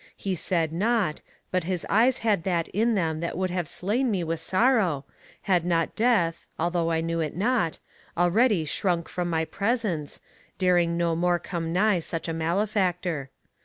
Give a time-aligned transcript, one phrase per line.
[0.17, 1.21] He said nought,
[1.51, 5.05] but his eyes had that in them that would have slain me with sorrow,
[5.43, 7.77] had not death, although I knew it not,
[8.17, 10.19] already shrunk from my presence,
[10.57, 13.29] daring no more come nigh such a malefactor.